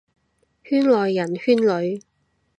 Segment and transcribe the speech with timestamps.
[0.63, 2.01] 圈內人，圈裏，